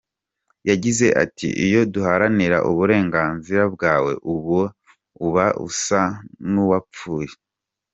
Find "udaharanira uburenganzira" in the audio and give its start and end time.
1.85-3.63